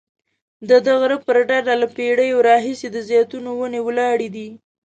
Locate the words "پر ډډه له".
1.25-1.87